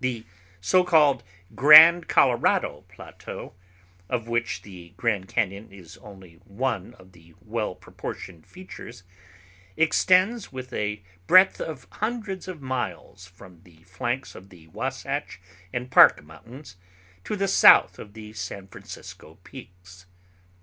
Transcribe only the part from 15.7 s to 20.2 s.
and Park Mountains to the south of the San Francisco Peaks.